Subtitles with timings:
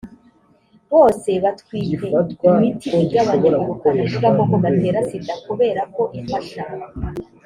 [0.91, 1.87] bose batwite
[2.51, 6.63] imiti igabanya ubukana bw agakoko gatera sida kubera ko ifasha